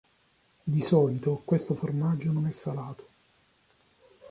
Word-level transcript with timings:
Di 0.63 0.81
solito 0.81 1.43
questo 1.45 1.75
formaggio 1.75 2.31
non 2.31 2.47
è 2.47 2.51
salato. 2.51 3.07